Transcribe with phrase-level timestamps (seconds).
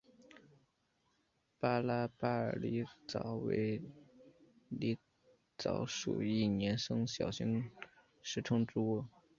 [1.59, 3.79] 马拉巴尔狸藻为
[4.71, 4.97] 狸
[5.59, 7.69] 藻属一年生小型
[8.23, 9.05] 食虫植物。